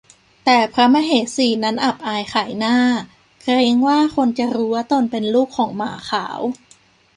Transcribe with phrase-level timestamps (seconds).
[0.45, 2.77] แต่พระมเหสีนั้นอับอายขายหน้า
[3.43, 6.39] เกรงว่าคนจะรู้ว่าตนเป็นลูกของหมาขาว